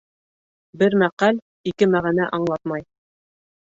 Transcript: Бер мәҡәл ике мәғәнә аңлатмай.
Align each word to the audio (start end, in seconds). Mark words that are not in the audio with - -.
Бер 0.83 0.97
мәҡәл 1.03 1.43
ике 1.75 1.91
мәғәнә 1.95 2.29
аңлатмай. 2.41 2.91